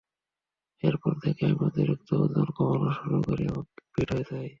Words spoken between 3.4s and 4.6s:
এবং ফিট হয়ে যাই।